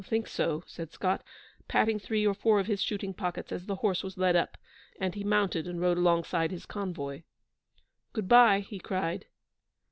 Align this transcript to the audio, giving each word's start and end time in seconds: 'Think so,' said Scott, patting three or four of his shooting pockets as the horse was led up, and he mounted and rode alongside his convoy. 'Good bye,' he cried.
'Think 0.03 0.27
so,' 0.27 0.63
said 0.65 0.91
Scott, 0.91 1.23
patting 1.67 1.99
three 1.99 2.25
or 2.25 2.33
four 2.33 2.59
of 2.59 2.65
his 2.65 2.81
shooting 2.81 3.13
pockets 3.13 3.51
as 3.51 3.67
the 3.67 3.75
horse 3.75 4.01
was 4.01 4.17
led 4.17 4.35
up, 4.35 4.57
and 4.99 5.13
he 5.13 5.23
mounted 5.23 5.67
and 5.67 5.79
rode 5.79 5.99
alongside 5.99 6.49
his 6.49 6.65
convoy. 6.65 7.21
'Good 8.11 8.27
bye,' 8.27 8.61
he 8.67 8.79
cried. 8.79 9.27